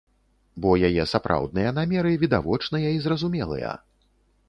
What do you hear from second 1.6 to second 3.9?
намеры відавочныя і зразумелыя.